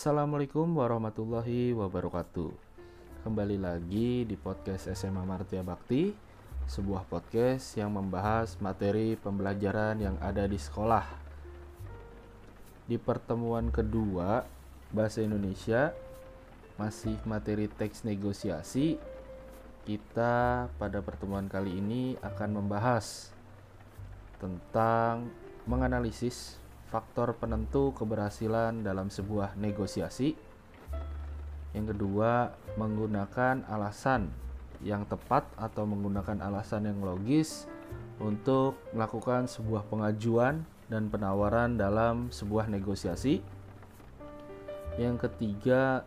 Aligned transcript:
Assalamualaikum 0.00 0.80
warahmatullahi 0.80 1.76
wabarakatuh. 1.76 2.48
Kembali 3.20 3.60
lagi 3.60 4.24
di 4.24 4.32
podcast 4.32 4.88
SMA 4.96 5.20
Martia 5.28 5.60
Bakti, 5.60 6.16
sebuah 6.64 7.04
podcast 7.04 7.76
yang 7.76 7.92
membahas 7.92 8.56
materi 8.64 9.20
pembelajaran 9.20 10.00
yang 10.00 10.16
ada 10.24 10.48
di 10.48 10.56
sekolah. 10.56 11.04
Di 12.88 12.96
pertemuan 12.96 13.68
kedua 13.68 14.48
bahasa 14.88 15.20
Indonesia 15.20 15.92
masih 16.80 17.20
materi 17.28 17.68
teks 17.68 18.00
negosiasi, 18.00 18.96
kita 19.84 20.72
pada 20.80 21.04
pertemuan 21.04 21.44
kali 21.44 21.76
ini 21.76 22.16
akan 22.24 22.56
membahas 22.56 23.36
tentang 24.40 25.28
menganalisis 25.68 26.56
faktor 26.90 27.38
penentu 27.38 27.94
keberhasilan 27.94 28.82
dalam 28.82 29.08
sebuah 29.08 29.54
negosiasi. 29.54 30.34
Yang 31.70 31.94
kedua, 31.94 32.50
menggunakan 32.74 33.62
alasan 33.70 34.34
yang 34.82 35.06
tepat 35.06 35.46
atau 35.54 35.86
menggunakan 35.86 36.42
alasan 36.42 36.90
yang 36.90 36.98
logis 36.98 37.70
untuk 38.18 38.74
melakukan 38.90 39.46
sebuah 39.46 39.86
pengajuan 39.86 40.66
dan 40.90 41.06
penawaran 41.06 41.78
dalam 41.78 42.34
sebuah 42.34 42.66
negosiasi. 42.66 43.38
Yang 44.98 45.30
ketiga, 45.30 46.02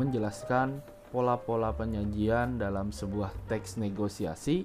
menjelaskan 0.00 0.80
pola-pola 1.12 1.70
penyajian 1.76 2.56
dalam 2.56 2.90
sebuah 2.90 3.30
teks 3.46 3.76
negosiasi. 3.76 4.64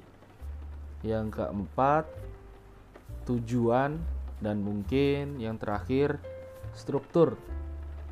Yang 1.04 1.44
keempat, 1.44 2.08
tujuan 3.28 4.00
dan 4.40 4.64
mungkin 4.64 5.40
yang 5.40 5.60
terakhir 5.60 6.20
struktur 6.72 7.36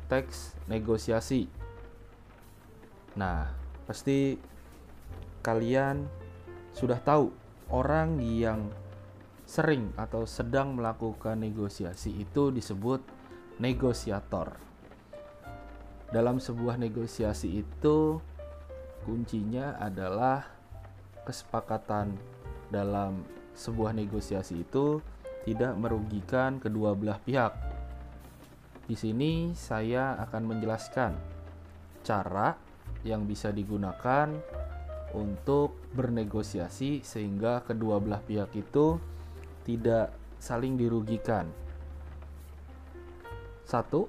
teks 0.08 0.56
negosiasi. 0.68 1.48
Nah, 3.16 3.48
pasti 3.84 4.36
kalian 5.44 6.04
sudah 6.76 7.00
tahu 7.00 7.32
orang 7.72 8.20
yang 8.20 8.68
sering 9.48 9.96
atau 9.96 10.28
sedang 10.28 10.76
melakukan 10.76 11.40
negosiasi 11.40 12.12
itu 12.20 12.52
disebut 12.52 13.00
negosiator. 13.56 14.60
Dalam 16.08 16.40
sebuah 16.40 16.80
negosiasi 16.80 17.64
itu 17.64 18.20
kuncinya 19.04 19.76
adalah 19.80 20.44
kesepakatan 21.24 22.16
dalam 22.68 23.24
sebuah 23.52 23.92
negosiasi 23.96 24.64
itu 24.64 25.00
tidak 25.48 25.72
merugikan 25.80 26.60
kedua 26.60 26.92
belah 26.92 27.16
pihak. 27.24 27.56
Di 28.84 28.92
sini 28.92 29.56
saya 29.56 30.20
akan 30.28 30.44
menjelaskan 30.44 31.16
cara 32.04 32.52
yang 33.00 33.24
bisa 33.24 33.48
digunakan 33.48 34.28
untuk 35.16 35.72
bernegosiasi 35.96 37.00
sehingga 37.00 37.64
kedua 37.64 37.96
belah 37.96 38.20
pihak 38.20 38.52
itu 38.60 39.00
tidak 39.64 40.12
saling 40.36 40.76
dirugikan. 40.76 41.48
Satu, 43.64 44.04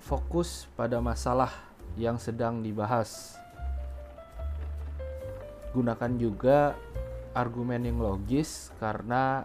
fokus 0.00 0.64
pada 0.80 0.96
masalah 1.04 1.52
yang 2.00 2.16
sedang 2.16 2.64
dibahas. 2.64 3.36
Gunakan 5.76 6.12
juga 6.16 6.72
argumen 7.36 7.84
yang 7.84 8.00
logis 8.00 8.72
karena 8.80 9.44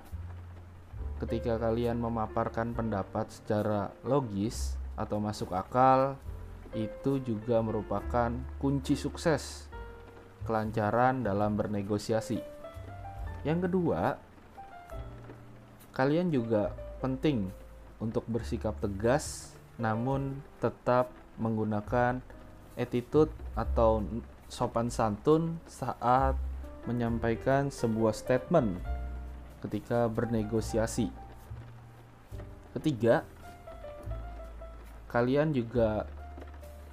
ketika 1.23 1.55
kalian 1.55 2.03
memaparkan 2.03 2.75
pendapat 2.75 3.31
secara 3.31 3.95
logis 4.03 4.75
atau 4.99 5.23
masuk 5.23 5.55
akal, 5.55 6.19
itu 6.75 7.23
juga 7.23 7.63
merupakan 7.63 8.33
kunci 8.59 8.99
sukses 8.99 9.71
kelancaran 10.43 11.23
dalam 11.23 11.55
bernegosiasi. 11.55 12.43
Yang 13.47 13.71
kedua, 13.71 14.19
kalian 15.95 16.27
juga 16.27 16.75
penting 16.99 17.47
untuk 18.03 18.27
bersikap 18.27 18.75
tegas 18.83 19.55
namun 19.79 20.43
tetap 20.59 21.09
menggunakan 21.39 22.19
attitude 22.75 23.31
atau 23.55 24.03
sopan 24.51 24.91
santun 24.91 25.57
saat 25.65 26.37
menyampaikan 26.85 27.71
sebuah 27.71 28.13
statement 28.13 28.77
ketika 29.63 30.11
bernegosiasi. 30.11 31.07
Ketiga, 32.75 33.23
kalian 35.07 35.55
juga 35.55 36.03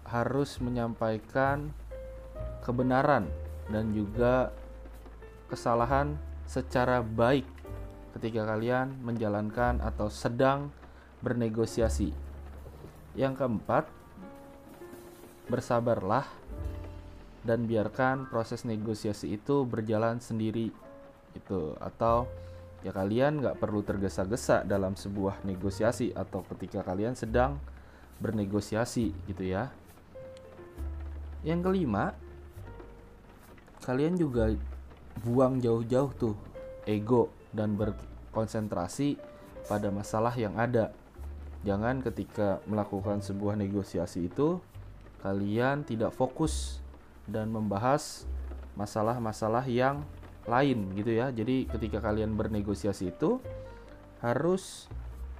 harus 0.06 0.62
menyampaikan 0.62 1.74
kebenaran 2.62 3.26
dan 3.70 3.90
juga 3.90 4.54
kesalahan 5.50 6.14
secara 6.46 7.02
baik 7.02 7.46
ketika 8.18 8.42
kalian 8.46 8.94
menjalankan 9.02 9.78
atau 9.82 10.10
sedang 10.10 10.70
bernegosiasi. 11.22 12.10
Yang 13.18 13.42
keempat, 13.42 13.84
bersabarlah 15.50 16.26
dan 17.42 17.64
biarkan 17.64 18.28
proses 18.28 18.62
negosiasi 18.68 19.34
itu 19.34 19.64
berjalan 19.64 20.20
sendiri 20.20 20.70
itu 21.32 21.74
atau 21.80 22.26
ya 22.80 22.92
kalian 22.96 23.44
nggak 23.44 23.60
perlu 23.60 23.84
tergesa-gesa 23.84 24.64
dalam 24.64 24.96
sebuah 24.96 25.44
negosiasi 25.44 26.16
atau 26.16 26.40
ketika 26.56 26.80
kalian 26.80 27.12
sedang 27.12 27.60
bernegosiasi 28.20 29.12
gitu 29.28 29.44
ya. 29.44 29.72
Yang 31.44 31.60
kelima 31.72 32.12
kalian 33.84 34.16
juga 34.16 34.52
buang 35.24 35.60
jauh-jauh 35.60 36.12
tuh 36.16 36.36
ego 36.84 37.32
dan 37.52 37.76
berkonsentrasi 37.76 39.16
pada 39.68 39.88
masalah 39.92 40.32
yang 40.36 40.56
ada. 40.56 40.92
Jangan 41.60 42.00
ketika 42.00 42.64
melakukan 42.64 43.20
sebuah 43.20 43.56
negosiasi 43.56 44.32
itu 44.32 44.60
kalian 45.20 45.84
tidak 45.84 46.16
fokus 46.16 46.80
dan 47.28 47.52
membahas 47.52 48.24
masalah-masalah 48.80 49.68
yang 49.68 50.00
lain 50.48 50.94
gitu 50.96 51.12
ya. 51.12 51.28
Jadi 51.34 51.68
ketika 51.68 52.00
kalian 52.00 52.36
bernegosiasi 52.36 53.12
itu 53.12 53.40
harus 54.20 54.86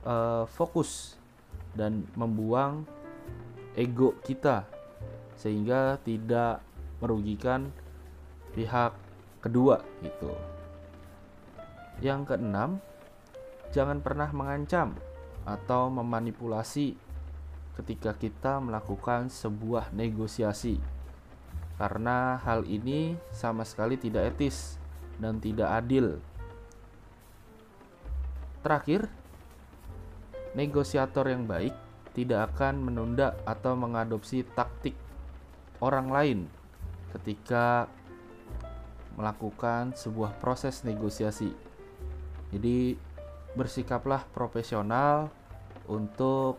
uh, 0.04 0.44
fokus 0.48 1.20
dan 1.76 2.04
membuang 2.16 2.84
ego 3.78 4.16
kita 4.26 4.66
sehingga 5.38 5.96
tidak 6.02 6.60
merugikan 7.00 7.72
pihak 8.52 8.92
kedua 9.40 9.80
gitu. 10.04 10.32
Yang 12.00 12.34
keenam, 12.34 12.80
jangan 13.72 14.00
pernah 14.00 14.28
mengancam 14.32 14.96
atau 15.44 15.88
memanipulasi 15.88 16.96
ketika 17.80 18.12
kita 18.12 18.60
melakukan 18.60 19.32
sebuah 19.32 19.92
negosiasi. 19.96 20.76
Karena 21.80 22.36
hal 22.44 22.68
ini 22.68 23.16
sama 23.32 23.64
sekali 23.64 23.96
tidak 23.96 24.36
etis 24.36 24.79
dan 25.20 25.38
tidak 25.38 25.68
adil. 25.68 26.18
Terakhir, 28.64 29.08
negosiator 30.56 31.28
yang 31.28 31.44
baik 31.44 31.72
tidak 32.16 32.52
akan 32.52 32.82
menunda 32.82 33.38
atau 33.46 33.78
mengadopsi 33.78 34.42
taktik 34.42 34.96
orang 35.78 36.10
lain 36.10 36.38
ketika 37.14 37.86
melakukan 39.14 39.94
sebuah 39.94 40.36
proses 40.40 40.82
negosiasi. 40.82 41.52
Jadi, 42.50 42.98
bersikaplah 43.54 44.26
profesional 44.32 45.30
untuk 45.86 46.58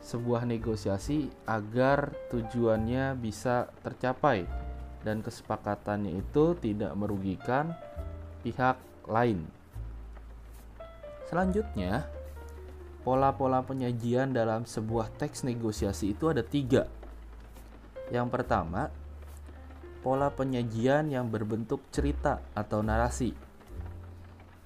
sebuah 0.00 0.48
negosiasi 0.48 1.28
agar 1.44 2.16
tujuannya 2.32 3.14
bisa 3.20 3.68
tercapai 3.84 4.48
dan 5.00 5.24
kesepakatannya 5.24 6.20
itu 6.20 6.56
tidak 6.60 6.92
merugikan 6.96 7.72
pihak 8.44 8.76
lain. 9.08 9.48
Selanjutnya, 11.28 12.10
pola-pola 13.06 13.62
penyajian 13.62 14.34
dalam 14.34 14.66
sebuah 14.66 15.14
teks 15.16 15.46
negosiasi 15.46 16.12
itu 16.12 16.28
ada 16.28 16.42
tiga. 16.42 16.90
Yang 18.10 18.28
pertama, 18.34 18.90
pola 20.02 20.28
penyajian 20.34 21.08
yang 21.08 21.30
berbentuk 21.30 21.80
cerita 21.94 22.42
atau 22.52 22.82
narasi. 22.82 23.32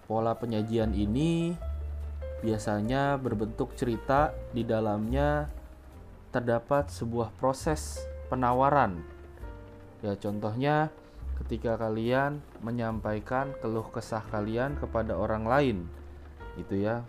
Pola 0.08 0.32
penyajian 0.36 0.96
ini 0.96 1.52
biasanya 2.44 3.16
berbentuk 3.16 3.72
cerita, 3.72 4.36
di 4.52 4.68
dalamnya 4.68 5.48
terdapat 6.28 6.92
sebuah 6.92 7.32
proses 7.40 8.04
penawaran 8.28 9.13
Ya 10.04 10.12
contohnya 10.20 10.92
ketika 11.40 11.80
kalian 11.80 12.44
menyampaikan 12.60 13.56
keluh 13.64 13.88
kesah 13.88 14.22
kalian 14.28 14.76
kepada 14.76 15.16
orang 15.16 15.48
lain 15.48 15.76
gitu 16.54 16.78
ya 16.78 17.02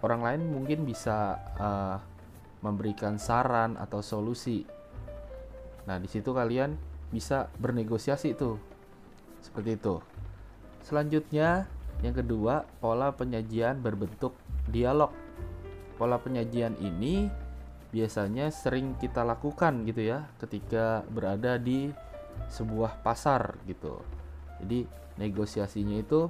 orang 0.00 0.22
lain 0.24 0.40
mungkin 0.48 0.88
bisa 0.88 1.36
uh, 1.58 1.98
memberikan 2.62 3.18
saran 3.20 3.74
atau 3.78 4.00
solusi. 4.00 4.62
Nah, 5.86 5.98
di 6.02 6.08
situ 6.10 6.34
kalian 6.34 6.74
bisa 7.10 7.46
bernegosiasi 7.58 8.34
tuh. 8.34 8.58
Seperti 9.42 9.78
itu. 9.78 10.02
Selanjutnya, 10.82 11.70
yang 12.02 12.14
kedua, 12.14 12.66
pola 12.82 13.14
penyajian 13.14 13.78
berbentuk 13.82 14.34
dialog. 14.70 15.14
Pola 15.96 16.18
penyajian 16.18 16.74
ini 16.82 17.30
biasanya 17.96 18.52
sering 18.52 19.00
kita 19.00 19.24
lakukan 19.24 19.88
gitu 19.88 20.04
ya 20.04 20.28
ketika 20.36 21.00
berada 21.08 21.56
di 21.56 21.88
sebuah 22.52 23.00
pasar 23.00 23.56
gitu. 23.64 24.04
Jadi, 24.60 24.84
negosiasinya 25.16 25.96
itu 25.96 26.28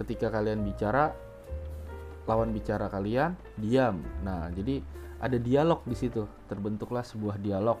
ketika 0.00 0.32
kalian 0.32 0.64
bicara 0.64 1.12
lawan 2.24 2.56
bicara 2.56 2.88
kalian 2.88 3.36
diam. 3.60 4.00
Nah, 4.24 4.48
jadi 4.48 4.80
ada 5.20 5.36
dialog 5.36 5.84
di 5.84 5.92
situ. 5.92 6.24
Terbentuklah 6.48 7.04
sebuah 7.04 7.36
dialog 7.36 7.76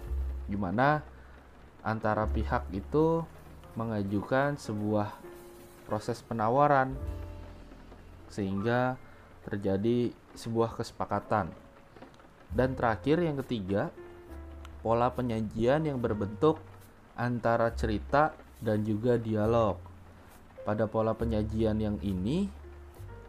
gimana 0.46 1.00
antara 1.80 2.28
pihak 2.28 2.68
itu 2.76 3.24
mengajukan 3.80 4.60
sebuah 4.60 5.16
proses 5.88 6.20
penawaran 6.20 6.92
sehingga 8.28 9.00
terjadi 9.48 10.12
sebuah 10.36 10.76
kesepakatan. 10.76 11.65
Dan 12.52 12.78
terakhir 12.78 13.20
yang 13.22 13.38
ketiga, 13.42 13.90
pola 14.84 15.10
penyajian 15.10 15.86
yang 15.86 15.98
berbentuk 15.98 16.62
antara 17.18 17.72
cerita 17.74 18.36
dan 18.62 18.84
juga 18.86 19.18
dialog. 19.18 19.80
Pada 20.62 20.86
pola 20.90 21.14
penyajian 21.14 21.78
yang 21.78 21.96
ini 22.02 22.46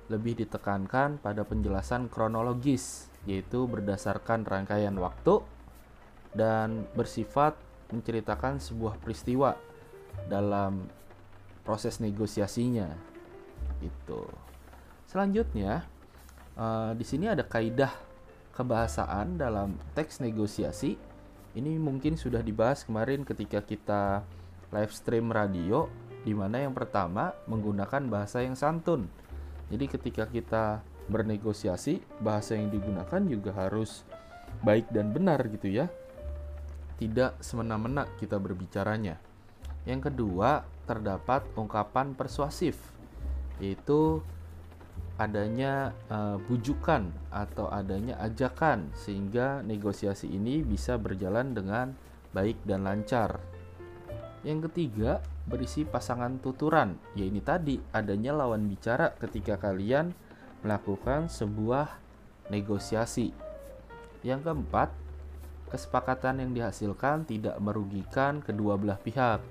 lebih 0.07 0.39
ditekankan 0.39 1.19
pada 1.19 1.43
penjelasan 1.43 2.07
kronologis, 2.07 3.11
yaitu 3.27 3.67
berdasarkan 3.67 4.47
rangkaian 4.47 4.95
waktu 4.95 5.43
dan 6.31 6.87
bersifat 6.95 7.59
menceritakan 7.91 8.59
sebuah 8.59 8.99
peristiwa 8.99 9.55
dalam 10.31 10.87
proses 11.67 11.99
negosiasinya. 11.99 12.87
Itu. 13.83 14.27
Selanjutnya, 15.07 15.83
uh, 16.55 16.91
di 16.95 17.03
sini 17.03 17.27
ada 17.27 17.43
kaidah 17.43 18.06
kebahasaan 18.57 19.37
dalam 19.37 19.77
teks 19.93 20.17
negosiasi. 20.17 20.97
Ini 21.53 21.77
mungkin 21.77 22.17
sudah 22.17 22.41
dibahas 22.41 22.81
kemarin 22.81 23.21
ketika 23.21 23.61
kita 23.61 24.25
live 24.73 24.93
stream 24.93 25.29
radio, 25.29 25.85
di 26.25 26.33
mana 26.33 26.65
yang 26.65 26.73
pertama 26.73 27.37
menggunakan 27.45 28.09
bahasa 28.09 28.41
yang 28.41 28.57
santun 28.57 29.05
jadi 29.67 29.85
ketika 29.91 30.23
kita 30.27 30.79
bernegosiasi, 31.11 31.99
bahasa 32.23 32.55
yang 32.55 32.71
digunakan 32.71 33.21
juga 33.27 33.51
harus 33.55 34.07
baik 34.63 34.87
dan 34.91 35.11
benar 35.11 35.43
gitu 35.51 35.67
ya. 35.67 35.91
Tidak 36.97 37.43
semena-mena 37.43 38.07
kita 38.17 38.39
berbicaranya. 38.39 39.19
Yang 39.83 40.11
kedua, 40.11 40.63
terdapat 40.87 41.45
ungkapan 41.55 42.15
persuasif, 42.15 42.79
yaitu 43.59 44.23
adanya 45.17 45.97
uh, 46.13 46.37
bujukan 46.45 47.09
atau 47.33 47.67
adanya 47.73 48.21
ajakan 48.21 48.93
sehingga 48.93 49.65
negosiasi 49.65 50.29
ini 50.29 50.61
bisa 50.61 50.95
berjalan 51.01 51.57
dengan 51.57 51.97
baik 52.37 52.61
dan 52.69 52.85
lancar. 52.85 53.41
Yang 54.45 54.69
ketiga, 54.69 55.19
berisi 55.49 55.83
pasangan 55.83 56.37
tuturan, 56.37 56.95
ya 57.17 57.25
ini 57.25 57.41
tadi 57.41 57.81
adanya 57.89 58.37
lawan 58.37 58.69
bicara 58.69 59.17
ketika 59.17 59.57
kalian 59.57 60.13
melakukan 60.61 61.25
sebuah 61.27 61.97
negosiasi. 62.53 63.33
Yang 64.21 64.45
keempat, 64.45 64.93
kesepakatan 65.73 66.45
yang 66.45 66.51
dihasilkan 66.53 67.25
tidak 67.25 67.57
merugikan 67.57 68.39
kedua 68.45 68.77
belah 68.77 69.01
pihak. 69.01 69.41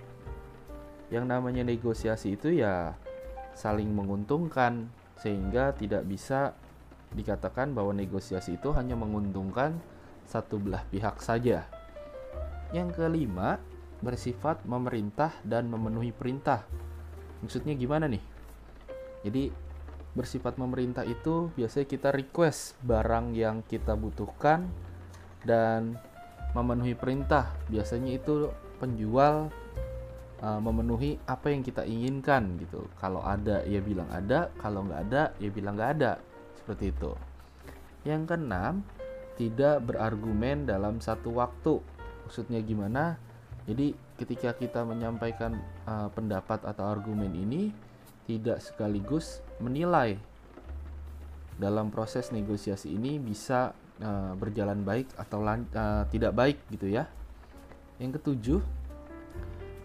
Yang 1.10 1.24
namanya 1.26 1.62
negosiasi 1.66 2.38
itu 2.38 2.54
ya 2.54 2.94
saling 3.58 3.90
menguntungkan 3.90 4.90
sehingga 5.20 5.72
tidak 5.76 6.04
bisa 6.04 6.52
dikatakan 7.12 7.72
bahwa 7.72 7.96
negosiasi 7.96 8.60
itu 8.60 8.72
hanya 8.76 8.98
menguntungkan 8.98 9.80
satu 10.26 10.58
belah 10.60 10.82
pihak 10.90 11.22
saja. 11.22 11.64
Yang 12.74 12.98
kelima, 12.98 13.62
bersifat 14.04 14.60
memerintah 14.68 15.32
dan 15.46 15.70
memenuhi 15.70 16.12
perintah. 16.12 16.66
Maksudnya 17.40 17.72
gimana 17.78 18.10
nih? 18.10 18.20
Jadi 19.24 19.48
bersifat 20.16 20.56
memerintah 20.56 21.04
itu 21.04 21.52
biasanya 21.54 21.86
kita 21.88 22.08
request 22.12 22.76
barang 22.80 23.36
yang 23.36 23.60
kita 23.64 23.92
butuhkan 23.96 24.68
dan 25.44 26.00
memenuhi 26.56 26.96
perintah. 26.96 27.52
Biasanya 27.68 28.16
itu 28.16 28.48
penjual 28.80 29.52
uh, 30.42 30.60
memenuhi 30.60 31.20
apa 31.28 31.52
yang 31.52 31.62
kita 31.64 31.84
inginkan 31.86 32.60
gitu. 32.60 32.84
Kalau 33.00 33.24
ada 33.24 33.62
ya 33.64 33.80
bilang 33.80 34.08
ada, 34.12 34.52
kalau 34.60 34.84
nggak 34.84 35.00
ada 35.10 35.22
ya 35.40 35.48
bilang 35.52 35.76
nggak 35.76 35.92
ada. 36.00 36.12
Seperti 36.58 36.92
itu. 36.92 37.12
Yang 38.06 38.34
keenam, 38.34 38.86
tidak 39.36 39.84
berargumen 39.84 40.64
dalam 40.66 40.98
satu 40.98 41.36
waktu. 41.36 41.80
Maksudnya 42.26 42.58
gimana? 42.64 43.20
Jadi 43.66 43.94
ketika 44.16 44.54
kita 44.54 44.86
menyampaikan 44.86 45.58
uh, 45.84 46.08
pendapat 46.14 46.62
atau 46.62 46.86
argumen 46.86 47.34
ini 47.34 47.74
tidak 48.26 48.58
sekaligus 48.62 49.42
menilai 49.62 50.18
dalam 51.56 51.88
proses 51.88 52.30
negosiasi 52.30 52.92
ini 52.92 53.16
bisa 53.16 53.72
uh, 54.02 54.32
berjalan 54.36 54.84
baik 54.84 55.08
atau 55.16 55.40
uh, 55.42 56.04
tidak 56.12 56.32
baik 56.36 56.58
gitu 56.68 56.90
ya. 56.90 57.08
Yang 57.96 58.20
ketujuh, 58.20 58.60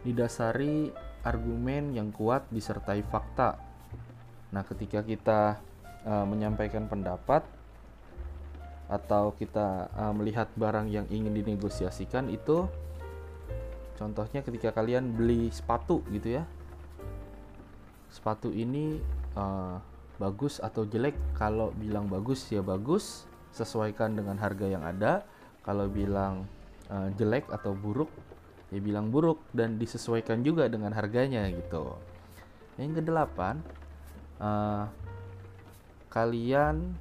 didasari 0.02 0.90
argumen 1.22 1.94
yang 1.94 2.10
kuat 2.10 2.50
disertai 2.50 3.06
fakta. 3.06 3.58
Nah, 4.52 4.64
ketika 4.66 5.06
kita 5.06 5.62
uh, 6.04 6.26
menyampaikan 6.26 6.90
pendapat 6.90 7.46
atau 8.92 9.32
kita 9.38 9.88
uh, 9.96 10.12
melihat 10.12 10.52
barang 10.58 10.92
yang 10.92 11.08
ingin 11.08 11.32
dinegosiasikan 11.32 12.28
itu 12.28 12.68
Contohnya 14.02 14.42
ketika 14.42 14.74
kalian 14.74 15.14
beli 15.14 15.54
sepatu 15.54 16.02
gitu 16.10 16.42
ya. 16.42 16.44
Sepatu 18.10 18.50
ini 18.50 18.98
uh, 19.38 19.78
bagus 20.18 20.58
atau 20.58 20.90
jelek? 20.90 21.14
Kalau 21.38 21.70
bilang 21.78 22.10
bagus 22.10 22.50
ya 22.50 22.66
bagus, 22.66 23.30
sesuaikan 23.54 24.18
dengan 24.18 24.42
harga 24.42 24.66
yang 24.66 24.82
ada. 24.82 25.22
Kalau 25.62 25.86
bilang 25.86 26.50
uh, 26.90 27.14
jelek 27.14 27.46
atau 27.54 27.78
buruk 27.78 28.10
ya 28.72 28.80
bilang 28.80 29.12
buruk 29.12 29.44
dan 29.52 29.76
disesuaikan 29.76 30.42
juga 30.42 30.66
dengan 30.72 30.96
harganya 30.96 31.46
gitu. 31.52 31.96
Yang 32.80 33.04
kedelapan, 33.04 33.60
uh, 34.40 34.88
kalian 36.08 36.96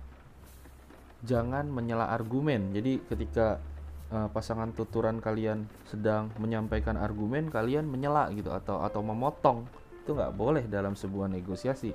jangan 1.23 1.71
menyela 1.71 2.11
argumen. 2.11 2.75
Jadi 2.75 3.01
ketika 3.07 3.63
uh, 4.11 4.29
pasangan 4.31 4.75
tuturan 4.75 5.23
kalian 5.23 5.65
sedang 5.87 6.29
menyampaikan 6.37 6.99
argumen 6.99 7.49
kalian 7.49 7.87
menyela 7.87 8.29
gitu 8.35 8.51
atau 8.51 8.83
atau 8.83 9.01
memotong 9.01 9.65
itu 10.03 10.11
nggak 10.13 10.35
boleh 10.35 10.65
dalam 10.67 10.99
sebuah 10.99 11.31
negosiasi 11.31 11.95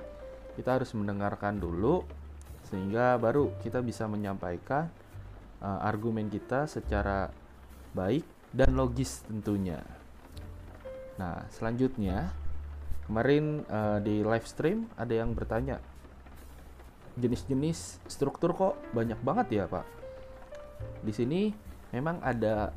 kita 0.56 0.80
harus 0.80 0.90
mendengarkan 0.96 1.60
dulu 1.60 2.02
sehingga 2.66 3.20
baru 3.20 3.52
kita 3.62 3.84
bisa 3.84 4.08
menyampaikan 4.08 4.88
uh, 5.60 5.84
argumen 5.84 6.32
kita 6.32 6.66
secara 6.66 7.30
baik 7.92 8.24
dan 8.52 8.74
logis 8.76 9.24
tentunya. 9.26 9.82
Nah 11.16 11.46
selanjutnya 11.50 12.30
kemarin 13.08 13.64
uh, 13.70 13.98
di 14.02 14.20
live 14.20 14.46
stream 14.46 14.90
ada 14.98 15.14
yang 15.14 15.32
bertanya 15.32 15.80
jenis-jenis 17.16 18.04
struktur 18.10 18.52
kok 18.52 18.74
banyak 18.92 19.18
banget 19.24 19.46
ya 19.62 19.64
pak? 19.64 19.86
Di 21.00 21.12
sini 21.14 21.48
memang 21.94 22.20
ada 22.20 22.74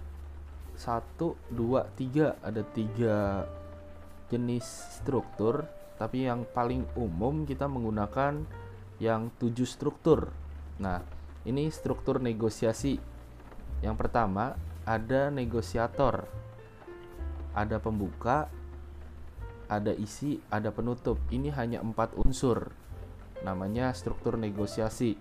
satu 0.80 1.36
dua 1.52 1.92
tiga 2.00 2.40
ada 2.40 2.64
tiga 2.64 3.44
jenis 4.32 4.64
struktur 5.04 5.68
tapi 6.00 6.24
yang 6.24 6.48
paling 6.48 6.88
umum 6.96 7.44
kita 7.44 7.68
menggunakan 7.68 8.48
yang 9.04 9.28
tujuh 9.36 9.68
struktur. 9.68 10.32
Nah 10.80 11.04
ini 11.44 11.68
struktur 11.68 12.24
negosiasi. 12.24 12.96
Yang 13.84 13.96
pertama 13.96 14.56
ada 14.89 15.29
negosiator 15.29 16.25
ada 17.53 17.77
pembuka 17.77 18.50
ada 19.69 19.93
isi 19.93 20.41
ada 20.50 20.74
penutup 20.74 21.22
ini 21.29 21.53
hanya 21.53 21.86
empat 21.86 22.17
unsur 22.17 22.74
namanya 23.46 23.93
struktur 23.93 24.34
negosiasi 24.41 25.13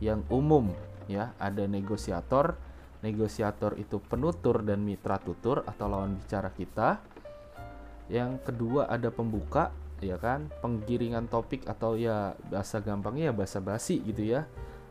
yang 0.00 0.24
umum 0.32 0.72
ya 1.04 1.36
ada 1.36 1.68
negosiator 1.68 2.56
negosiator 3.00 3.80
itu 3.80 4.00
penutur 4.00 4.60
dan 4.60 4.84
mitra 4.84 5.16
tutur 5.20 5.64
atau 5.64 5.86
lawan 5.88 6.20
bicara 6.20 6.52
kita. 6.52 7.00
Yang 8.12 8.44
kedua 8.44 8.90
ada 8.90 9.08
pembuka, 9.08 9.72
ya 10.02 10.20
kan, 10.20 10.52
penggiringan 10.60 11.30
topik 11.30 11.64
atau 11.64 11.96
ya 11.96 12.36
bahasa 12.50 12.82
gampangnya 12.82 13.32
ya 13.32 13.34
bahasa 13.34 13.58
basi 13.62 14.02
gitu 14.04 14.26
ya. 14.26 14.44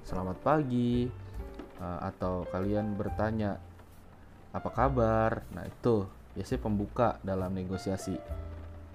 Selamat 0.08 0.42
pagi, 0.42 1.06
uh, 1.78 2.00
atau 2.02 2.48
kalian 2.50 2.98
bertanya 2.98 3.60
apa 4.50 4.70
kabar. 4.74 5.46
Nah, 5.54 5.66
itu 5.66 6.06
biasanya 6.34 6.62
pembuka 6.62 7.10
dalam 7.22 7.54
negosiasi. 7.54 8.18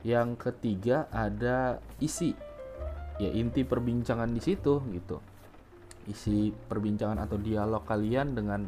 Yang 0.05 0.51
ketiga 0.51 1.09
ada 1.11 1.81
isi. 2.03 2.35
Ya 3.23 3.31
inti 3.31 3.63
perbincangan 3.63 4.31
di 4.35 4.43
situ 4.43 4.83
gitu. 4.91 5.23
Isi 6.11 6.51
perbincangan 6.53 7.17
atau 7.23 7.39
dialog 7.39 7.87
kalian 7.87 8.35
dengan 8.35 8.67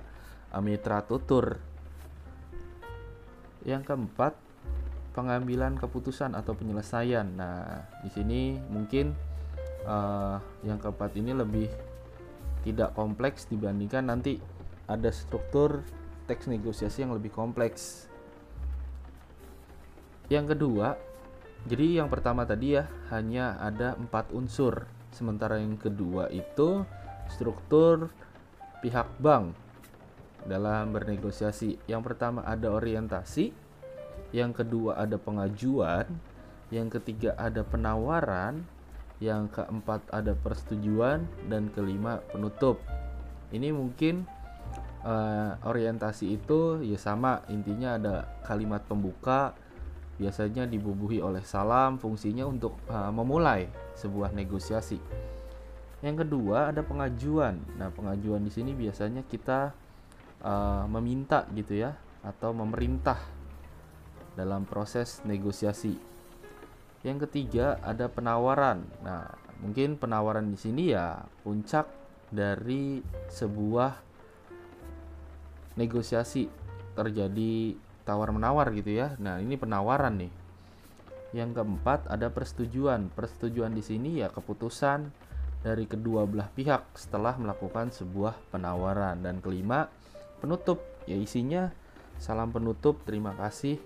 uh, 0.55 0.63
mitra 0.63 1.03
tutur. 1.05 1.59
Yang 3.67 3.93
keempat 3.93 4.39
pengambilan 5.17 5.81
keputusan 5.81 6.37
atau 6.37 6.53
penyelesaian. 6.53 7.27
Nah, 7.37 7.89
di 8.05 8.11
sini 8.13 8.41
mungkin 8.69 9.17
uh, 9.89 10.39
yang 10.63 10.77
keempat 10.77 11.17
ini 11.17 11.33
lebih 11.33 11.69
tidak 12.63 12.93
kompleks 12.93 13.49
dibandingkan 13.49 14.11
nanti 14.11 14.37
ada 14.87 15.11
struktur 15.11 15.83
teks 16.27 16.51
negosiasi 16.51 17.07
yang 17.07 17.15
lebih 17.15 17.31
kompleks. 17.31 18.11
Yang 20.27 20.59
kedua, 20.59 20.99
jadi 21.67 22.03
yang 22.03 22.11
pertama 22.11 22.43
tadi 22.43 22.79
ya 22.79 22.91
hanya 23.15 23.59
ada 23.63 23.95
empat 23.95 24.35
unsur, 24.35 24.87
sementara 25.15 25.59
yang 25.63 25.79
kedua 25.79 26.27
itu 26.35 26.83
struktur 27.31 28.11
pihak 28.83 29.07
bank 29.23 29.55
dalam 30.47 30.95
bernegosiasi. 30.95 31.79
Yang 31.91 32.03
pertama 32.13 32.43
ada 32.47 32.75
orientasi, 32.75 33.51
yang 34.35 34.51
kedua 34.51 34.99
ada 34.99 35.19
pengajuan, 35.19 36.07
yang 36.71 36.91
ketiga 36.91 37.35
ada 37.39 37.63
penawaran, 37.63 38.67
yang 39.23 39.47
keempat 39.51 40.03
ada 40.11 40.35
persetujuan, 40.35 41.27
dan 41.47 41.71
kelima 41.71 42.23
penutup. 42.35 42.83
Ini 43.55 43.71
mungkin 43.71 44.27
uh, 45.07 45.51
orientasi 45.63 46.35
itu 46.35 46.83
ya 46.83 46.99
sama 46.99 47.47
intinya 47.47 47.95
ada 47.95 48.15
kalimat 48.43 48.83
pembuka 48.83 49.55
biasanya 50.17 50.67
dibubuhi 50.67 51.23
oleh 51.23 51.45
salam 51.45 52.01
fungsinya 52.01 52.49
untuk 52.49 52.75
uh, 52.91 53.13
memulai 53.15 53.71
sebuah 53.95 54.35
negosiasi. 54.35 54.99
Yang 56.03 56.27
kedua 56.27 56.75
ada 56.75 56.83
pengajuan. 56.83 57.61
Nah 57.79 57.89
pengajuan 57.95 58.43
di 58.43 58.53
sini 58.53 58.73
biasanya 58.75 59.25
kita 59.25 59.73
uh, 60.43 60.85
meminta 60.91 61.45
gitu 61.55 61.79
ya 61.87 61.95
atau 62.25 62.51
memerintah 62.57 63.21
dalam 64.35 64.69
proses 64.69 65.21
negosiasi. 65.25 65.97
Yang 67.05 67.29
ketiga 67.29 67.79
ada 67.85 68.09
penawaran. 68.09 68.85
Nah 69.05 69.31
mungkin 69.61 69.97
penawaran 69.97 70.53
di 70.53 70.59
sini 70.61 70.93
ya 70.93 71.25
puncak 71.45 71.89
dari 72.29 73.01
sebuah 73.33 74.07
negosiasi 75.77 76.49
terjadi 76.97 77.77
tawar 78.09 78.33
menawar 78.33 78.73
gitu 78.73 78.97
ya. 78.97 79.15
Nah, 79.21 79.39
ini 79.39 79.55
penawaran 79.61 80.17
nih. 80.21 80.33
Yang 81.37 81.61
keempat 81.61 82.09
ada 82.09 82.33
persetujuan. 82.33 83.13
Persetujuan 83.13 83.77
di 83.77 83.85
sini 83.85 84.21
ya 84.25 84.33
keputusan 84.33 85.13
dari 85.61 85.85
kedua 85.85 86.25
belah 86.25 86.49
pihak 86.53 86.97
setelah 86.97 87.37
melakukan 87.37 87.93
sebuah 87.93 88.37
penawaran. 88.51 89.21
Dan 89.21 89.45
kelima, 89.45 89.93
penutup. 90.41 90.81
Ya 91.07 91.15
isinya 91.15 91.71
salam 92.19 92.51
penutup, 92.51 93.05
terima 93.07 93.37
kasih 93.37 93.79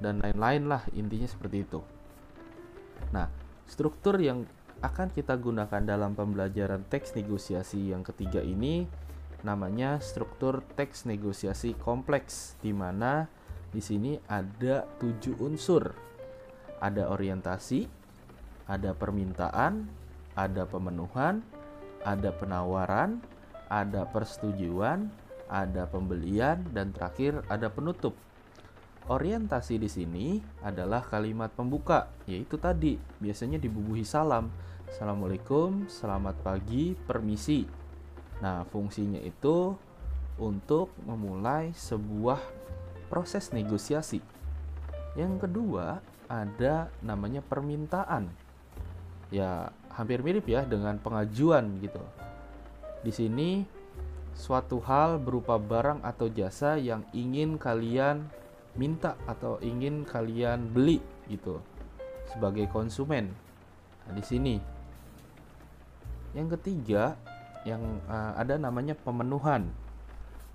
dan 0.00 0.20
lain-lain 0.20 0.68
lah 0.68 0.82
intinya 0.92 1.28
seperti 1.28 1.64
itu. 1.64 1.80
Nah, 3.12 3.28
struktur 3.68 4.16
yang 4.20 4.44
akan 4.84 5.08
kita 5.08 5.40
gunakan 5.40 5.80
dalam 5.80 6.12
pembelajaran 6.12 6.84
teks 6.92 7.16
negosiasi 7.16 7.96
yang 7.96 8.04
ketiga 8.04 8.44
ini 8.44 8.84
namanya 9.46 10.02
struktur 10.02 10.66
teks 10.74 11.06
negosiasi 11.06 11.78
kompleks 11.78 12.58
di 12.58 12.74
mana 12.74 13.30
di 13.70 13.78
sini 13.78 14.18
ada 14.26 14.82
tujuh 14.98 15.38
unsur. 15.38 15.94
Ada 16.82 17.08
orientasi, 17.14 17.86
ada 18.66 18.90
permintaan, 18.92 19.86
ada 20.34 20.66
pemenuhan, 20.66 21.46
ada 22.02 22.34
penawaran, 22.34 23.22
ada 23.70 24.04
persetujuan, 24.10 25.08
ada 25.46 25.86
pembelian, 25.86 26.66
dan 26.74 26.90
terakhir 26.90 27.46
ada 27.46 27.70
penutup. 27.70 28.18
Orientasi 29.06 29.78
di 29.78 29.86
sini 29.86 30.26
adalah 30.66 31.06
kalimat 31.06 31.54
pembuka, 31.54 32.10
yaitu 32.26 32.58
tadi 32.58 32.98
biasanya 33.22 33.62
dibubuhi 33.62 34.02
salam. 34.02 34.50
Assalamualaikum, 34.90 35.86
selamat 35.86 36.42
pagi, 36.42 36.98
permisi. 37.06 37.85
Nah, 38.44 38.68
fungsinya 38.68 39.20
itu 39.20 39.72
untuk 40.36 40.92
memulai 41.04 41.72
sebuah 41.72 42.40
proses 43.08 43.54
negosiasi. 43.54 44.20
Yang 45.16 45.48
kedua, 45.48 46.04
ada 46.28 46.92
namanya 47.00 47.40
permintaan. 47.40 48.28
Ya, 49.32 49.72
hampir 49.96 50.20
mirip 50.20 50.44
ya 50.44 50.62
dengan 50.68 51.00
pengajuan 51.00 51.80
gitu. 51.80 52.02
Di 53.00 53.10
sini 53.14 53.64
suatu 54.36 54.84
hal 54.84 55.16
berupa 55.16 55.56
barang 55.56 56.04
atau 56.04 56.28
jasa 56.28 56.76
yang 56.76 57.00
ingin 57.16 57.56
kalian 57.56 58.28
minta 58.76 59.16
atau 59.24 59.56
ingin 59.64 60.04
kalian 60.04 60.68
beli 60.68 61.00
gitu 61.32 61.64
sebagai 62.28 62.68
konsumen. 62.68 63.32
Nah, 64.04 64.12
di 64.12 64.22
sini. 64.22 64.56
Yang 66.36 66.60
ketiga, 66.60 67.16
yang 67.66 67.82
uh, 68.06 68.38
ada 68.38 68.54
namanya 68.54 68.94
pemenuhan. 68.94 69.66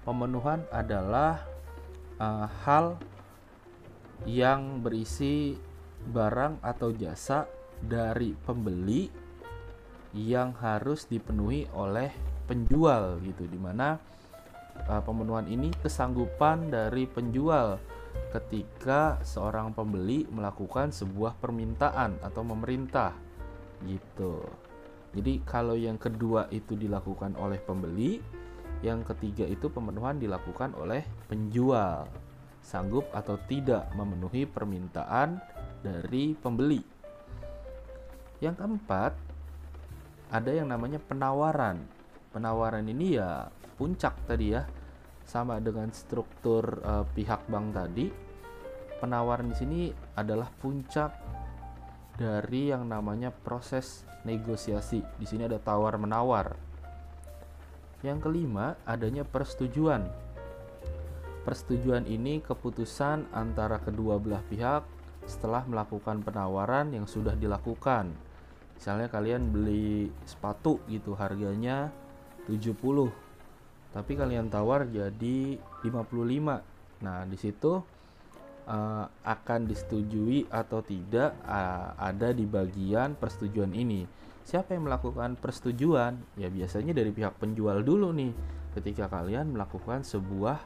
Pemenuhan 0.08 0.64
adalah 0.72 1.44
uh, 2.18 2.48
hal 2.64 2.96
yang 4.24 4.80
berisi 4.80 5.60
barang 6.08 6.64
atau 6.64 6.90
jasa 6.96 7.46
dari 7.84 8.34
pembeli 8.34 9.12
yang 10.16 10.56
harus 10.58 11.06
dipenuhi 11.06 11.68
oleh 11.76 12.10
penjual 12.48 13.22
gitu 13.22 13.46
di 13.46 13.60
mana 13.60 14.00
uh, 14.88 15.02
pemenuhan 15.04 15.46
ini 15.52 15.70
kesanggupan 15.84 16.72
dari 16.72 17.06
penjual 17.06 17.78
ketika 18.32 19.20
seorang 19.24 19.76
pembeli 19.76 20.28
melakukan 20.32 20.92
sebuah 20.96 21.36
permintaan 21.40 22.20
atau 22.24 22.44
memerintah 22.48 23.12
gitu. 23.84 24.48
Jadi 25.12 25.44
kalau 25.44 25.76
yang 25.76 26.00
kedua 26.00 26.48
itu 26.56 26.80
dilakukan 26.80 27.36
oleh 27.36 27.60
pembeli, 27.60 28.24
yang 28.80 29.04
ketiga 29.04 29.44
itu 29.44 29.68
pemenuhan 29.68 30.18
dilakukan 30.18 30.72
oleh 30.80 31.04
penjual. 31.28 32.08
Sanggup 32.64 33.10
atau 33.12 33.36
tidak 33.50 33.92
memenuhi 33.98 34.48
permintaan 34.48 35.42
dari 35.84 36.38
pembeli. 36.38 36.82
Yang 38.40 38.56
keempat, 38.58 39.14
ada 40.32 40.52
yang 40.54 40.72
namanya 40.72 40.98
penawaran. 40.98 41.84
Penawaran 42.32 42.88
ini 42.88 43.20
ya 43.20 43.52
puncak 43.76 44.16
tadi 44.26 44.56
ya, 44.56 44.64
sama 45.28 45.60
dengan 45.60 45.92
struktur 45.92 46.80
uh, 46.82 47.04
pihak 47.12 47.46
bank 47.52 47.76
tadi. 47.76 48.08
Penawaran 49.02 49.50
di 49.50 49.56
sini 49.58 49.80
adalah 50.16 50.48
puncak 50.62 51.21
dari 52.20 52.72
yang 52.74 52.88
namanya 52.88 53.32
proses 53.32 54.04
negosiasi. 54.28 55.04
Di 55.18 55.26
sini 55.26 55.48
ada 55.48 55.60
tawar 55.62 55.96
menawar. 55.96 56.56
Yang 58.02 58.30
kelima, 58.30 58.76
adanya 58.84 59.22
persetujuan. 59.22 60.10
Persetujuan 61.42 62.06
ini 62.06 62.42
keputusan 62.42 63.30
antara 63.34 63.82
kedua 63.82 64.22
belah 64.22 64.46
pihak 64.46 64.86
setelah 65.26 65.66
melakukan 65.66 66.22
penawaran 66.22 66.94
yang 66.94 67.06
sudah 67.06 67.34
dilakukan. 67.38 68.14
Misalnya 68.78 69.10
kalian 69.14 69.54
beli 69.54 70.10
sepatu 70.26 70.82
gitu 70.90 71.14
harganya 71.14 71.94
70. 72.50 72.74
Tapi 73.94 74.12
kalian 74.18 74.50
tawar 74.50 74.90
jadi 74.90 75.62
55. 75.86 77.06
Nah, 77.06 77.26
di 77.26 77.38
situ 77.38 77.82
uh, 78.68 79.06
akan 79.26 79.70
disetujui 79.70 80.50
atau 80.50 80.82
tidak 80.82 81.38
uh, 81.46 81.94
ada 81.98 82.34
di 82.34 82.46
bagian 82.46 83.16
persetujuan 83.16 83.72
ini. 83.74 84.06
Siapa 84.42 84.74
yang 84.74 84.90
melakukan 84.90 85.38
persetujuan? 85.38 86.18
Ya 86.36 86.50
biasanya 86.50 86.98
dari 86.98 87.14
pihak 87.14 87.38
penjual 87.38 87.86
dulu 87.86 88.10
nih. 88.12 88.34
Ketika 88.74 89.12
kalian 89.12 89.54
melakukan 89.54 90.02
sebuah 90.02 90.60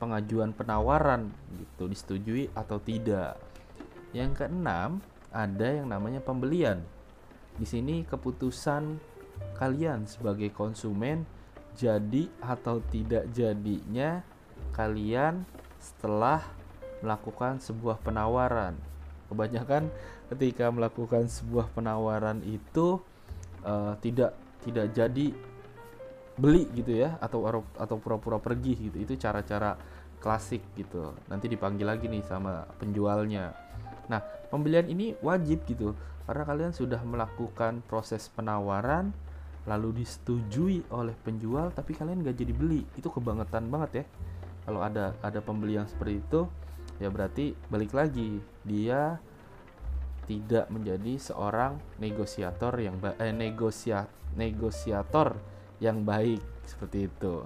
pengajuan 0.00 0.56
penawaran 0.56 1.28
gitu 1.60 1.84
disetujui 1.86 2.48
atau 2.56 2.80
tidak. 2.80 3.36
Yang 4.16 4.42
keenam, 4.42 5.04
ada 5.30 5.68
yang 5.68 5.92
namanya 5.92 6.24
pembelian. 6.24 6.82
Di 7.60 7.68
sini 7.68 8.02
keputusan 8.08 8.96
kalian 9.60 10.08
sebagai 10.08 10.48
konsumen 10.56 11.28
jadi 11.76 12.26
atau 12.40 12.80
tidak 12.88 13.28
jadinya 13.30 14.24
kalian 14.72 15.44
setelah 15.76 16.44
melakukan 17.00 17.60
sebuah 17.60 18.00
penawaran. 18.00 18.76
Kebanyakan 19.28 19.88
ketika 20.34 20.70
melakukan 20.70 21.26
sebuah 21.26 21.70
penawaran 21.72 22.42
itu 22.46 23.00
uh, 23.64 23.94
tidak 24.02 24.36
tidak 24.60 24.92
jadi 24.92 25.32
beli 26.40 26.64
gitu 26.72 26.96
ya 26.96 27.20
atau 27.20 27.44
atau 27.76 27.96
pura-pura 28.00 28.40
pergi 28.40 28.90
gitu. 28.90 28.96
Itu 29.00 29.14
cara-cara 29.20 29.76
klasik 30.20 30.60
gitu. 30.76 31.16
Nanti 31.28 31.48
dipanggil 31.48 31.88
lagi 31.88 32.06
nih 32.06 32.24
sama 32.24 32.68
penjualnya. 32.76 33.56
Nah 34.08 34.20
pembelian 34.52 34.86
ini 34.88 35.16
wajib 35.24 35.64
gitu. 35.68 35.96
Karena 36.28 36.46
kalian 36.46 36.72
sudah 36.76 37.02
melakukan 37.02 37.82
proses 37.90 38.30
penawaran 38.30 39.10
lalu 39.68 40.02
disetujui 40.02 40.88
oleh 40.88 41.12
penjual 41.20 41.68
tapi 41.74 41.92
kalian 41.96 42.22
gak 42.22 42.38
jadi 42.38 42.52
beli. 42.54 42.86
Itu 42.94 43.10
kebangetan 43.10 43.66
banget 43.68 43.90
ya. 44.02 44.04
Kalau 44.68 44.80
ada 44.84 45.16
ada 45.24 45.40
pembeli 45.42 45.80
seperti 45.88 46.20
itu 46.20 46.46
ya 47.00 47.08
berarti 47.08 47.56
balik 47.72 47.96
lagi 47.96 48.38
dia 48.62 49.18
tidak 50.30 50.70
menjadi 50.70 51.18
seorang 51.18 51.80
negosiator 51.98 52.78
yang 52.78 53.02
eh, 53.18 53.34
negosia 53.34 54.06
negosiator 54.38 55.34
yang 55.82 56.06
baik 56.06 56.38
seperti 56.68 57.10
itu. 57.10 57.42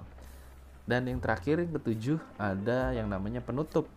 Dan 0.85 1.09
yang 1.09 1.17
terakhir 1.17 1.65
yang 1.65 1.73
ketujuh 1.73 2.21
ada 2.37 2.93
yang 2.93 3.09
namanya 3.09 3.41
penutup. 3.41 3.89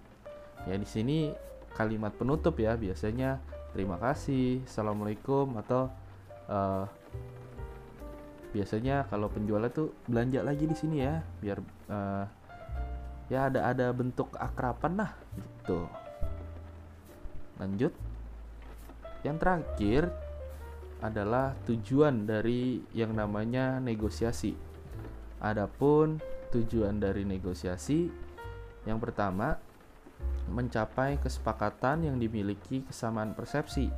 Ya 0.65 0.73
di 0.81 0.89
sini 0.89 1.37
kalimat 1.77 2.17
penutup 2.17 2.57
ya 2.57 2.81
biasanya 2.81 3.45
terima 3.77 4.01
kasih, 4.01 4.65
assalamualaikum 4.65 5.53
atau 5.61 5.93
uh, 6.49 6.89
biasanya 8.57 9.05
kalau 9.13 9.29
penjual 9.29 9.61
itu 9.69 9.93
belanja 10.09 10.41
lagi 10.41 10.65
di 10.65 10.73
sini 10.73 11.05
ya 11.05 11.21
biar 11.45 11.61
uh, 11.93 12.25
ya 13.29 13.53
ada 13.53 13.69
ada 13.69 13.93
bentuk 13.93 14.33
akrapan 14.37 15.05
lah 15.05 15.13
gitu. 15.37 15.89
Lanjut. 17.61 17.93
Yang 19.23 19.37
terakhir 19.41 20.03
adalah 20.99 21.55
tujuan 21.69 22.27
dari 22.27 22.83
yang 22.97 23.15
namanya 23.15 23.79
negosiasi. 23.79 24.57
Adapun 25.39 26.19
tujuan 26.51 26.99
dari 26.99 27.23
negosiasi 27.23 28.11
yang 28.89 28.99
pertama 28.99 29.61
mencapai 30.49 31.21
kesepakatan 31.21 32.09
yang 32.09 32.17
dimiliki 32.17 32.83
kesamaan 32.89 33.37
persepsi, 33.37 33.93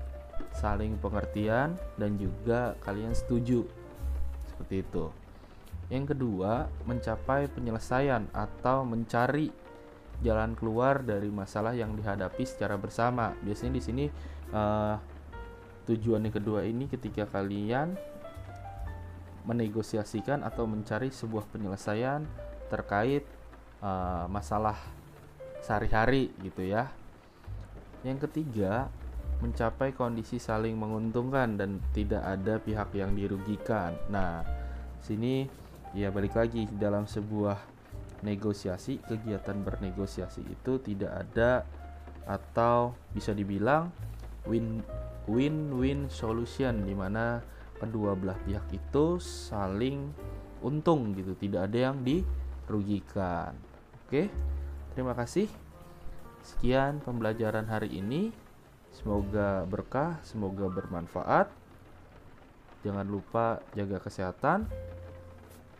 saling 0.52 0.98
pengertian 0.98 1.78
dan 1.96 2.18
juga 2.18 2.74
kalian 2.82 3.14
setuju. 3.14 3.64
Seperti 4.50 4.82
itu. 4.82 5.19
Yang 5.90 6.14
kedua, 6.14 6.70
mencapai 6.86 7.50
penyelesaian 7.50 8.30
atau 8.30 8.86
mencari 8.86 9.50
jalan 10.22 10.54
keluar 10.54 11.02
dari 11.02 11.26
masalah 11.28 11.74
yang 11.74 11.98
dihadapi 11.98 12.46
secara 12.46 12.78
bersama. 12.78 13.34
Biasanya 13.42 13.72
di 13.74 13.82
sini 13.82 14.04
uh, 14.54 14.94
tujuan 15.90 16.22
yang 16.22 16.34
kedua 16.38 16.62
ini 16.62 16.86
ketika 16.86 17.26
kalian 17.26 17.98
menegosiasikan 19.48 20.46
atau 20.46 20.68
mencari 20.68 21.10
sebuah 21.10 21.48
penyelesaian 21.50 22.22
terkait 22.70 23.26
uh, 23.82 24.30
masalah 24.30 24.78
sehari-hari 25.64 26.30
gitu 26.44 26.70
ya. 26.70 26.86
Yang 28.06 28.30
ketiga, 28.30 28.88
mencapai 29.40 29.96
kondisi 29.96 30.38
saling 30.38 30.76
menguntungkan 30.76 31.56
dan 31.56 31.82
tidak 31.96 32.22
ada 32.22 32.60
pihak 32.60 32.92
yang 32.94 33.16
dirugikan. 33.16 33.96
Nah, 34.12 34.44
sini 35.00 35.48
ya 35.96 36.08
balik 36.14 36.38
lagi 36.38 36.66
dalam 36.78 37.06
sebuah 37.06 37.58
negosiasi, 38.20 39.00
kegiatan 39.02 39.58
bernegosiasi 39.64 40.44
itu 40.44 40.78
tidak 40.84 41.12
ada 41.26 41.64
atau 42.28 42.92
bisa 43.16 43.32
dibilang 43.32 43.88
win 44.44 44.84
win-win 45.24 46.06
solution 46.12 46.84
di 46.84 46.92
mana 46.92 47.40
kedua 47.80 48.12
belah 48.12 48.36
pihak 48.44 48.68
itu 48.76 49.16
saling 49.18 50.12
untung 50.60 51.16
gitu, 51.16 51.32
tidak 51.36 51.72
ada 51.72 51.90
yang 51.90 52.04
dirugikan. 52.04 53.56
Oke. 54.06 54.28
Terima 54.90 55.14
kasih. 55.14 55.46
Sekian 56.42 56.98
pembelajaran 57.00 57.64
hari 57.70 58.02
ini. 58.02 58.34
Semoga 58.90 59.62
berkah, 59.70 60.18
semoga 60.26 60.66
bermanfaat. 60.66 61.46
Jangan 62.82 63.06
lupa 63.06 63.62
jaga 63.78 64.02
kesehatan. 64.02 64.66